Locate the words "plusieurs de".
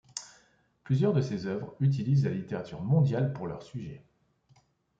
0.83-1.21